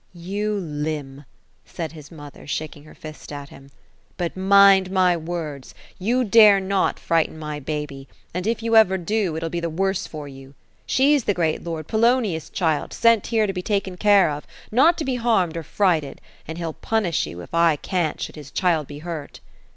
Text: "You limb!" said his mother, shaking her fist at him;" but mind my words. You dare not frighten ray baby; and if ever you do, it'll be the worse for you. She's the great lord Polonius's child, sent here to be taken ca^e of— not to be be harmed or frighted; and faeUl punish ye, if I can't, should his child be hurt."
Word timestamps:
"You 0.15 0.55
limb!" 0.55 1.25
said 1.63 1.91
his 1.91 2.09
mother, 2.11 2.47
shaking 2.47 2.85
her 2.85 2.95
fist 2.95 3.31
at 3.31 3.49
him;" 3.49 3.69
but 4.17 4.35
mind 4.35 4.89
my 4.89 5.15
words. 5.15 5.75
You 5.99 6.23
dare 6.23 6.59
not 6.59 6.97
frighten 6.99 7.39
ray 7.39 7.59
baby; 7.59 8.07
and 8.33 8.47
if 8.47 8.63
ever 8.63 8.95
you 8.95 9.03
do, 9.03 9.35
it'll 9.37 9.51
be 9.51 9.59
the 9.59 9.69
worse 9.69 10.07
for 10.07 10.27
you. 10.27 10.55
She's 10.87 11.25
the 11.25 11.35
great 11.35 11.63
lord 11.63 11.87
Polonius's 11.87 12.49
child, 12.49 12.93
sent 12.93 13.27
here 13.27 13.45
to 13.45 13.53
be 13.53 13.61
taken 13.61 13.95
ca^e 13.95 14.27
of— 14.35 14.47
not 14.71 14.97
to 14.97 15.05
be 15.05 15.11
be 15.11 15.15
harmed 15.17 15.55
or 15.55 15.61
frighted; 15.61 16.19
and 16.47 16.57
faeUl 16.57 16.81
punish 16.81 17.27
ye, 17.27 17.39
if 17.39 17.53
I 17.53 17.75
can't, 17.75 18.19
should 18.19 18.35
his 18.37 18.49
child 18.49 18.87
be 18.87 18.97
hurt." 19.05 19.39